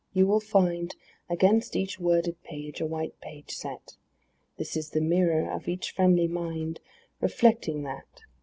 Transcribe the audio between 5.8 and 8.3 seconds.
friendly mind Reflecting that.